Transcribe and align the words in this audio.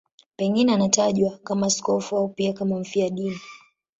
Pengine 0.35 0.73
anatajwa 0.73 1.37
kama 1.43 1.65
askofu 1.67 2.17
au 2.17 2.27
pia 2.29 2.53
kama 2.53 2.79
mfiadini. 2.79 3.37